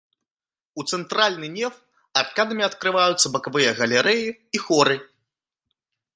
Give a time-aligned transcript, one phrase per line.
[0.79, 1.73] У цэнтральны неф
[2.21, 4.25] аркадамі адкрываюцца бакавыя галерэі
[4.59, 4.95] і хоры.